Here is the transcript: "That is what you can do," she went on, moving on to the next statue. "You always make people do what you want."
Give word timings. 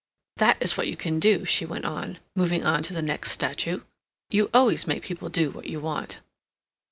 "That 0.37 0.57
is 0.59 0.75
what 0.77 0.87
you 0.87 0.97
can 0.97 1.19
do," 1.19 1.45
she 1.45 1.63
went 1.63 1.85
on, 1.85 2.17
moving 2.35 2.65
on 2.65 2.81
to 2.81 2.91
the 2.93 3.03
next 3.03 3.33
statue. 3.33 3.81
"You 4.31 4.49
always 4.51 4.87
make 4.87 5.03
people 5.03 5.29
do 5.29 5.51
what 5.51 5.67
you 5.67 5.79
want." 5.79 6.17